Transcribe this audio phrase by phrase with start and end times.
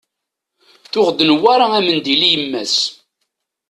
[0.91, 2.75] Tuɣ-d Newwara amendil i yemma-s.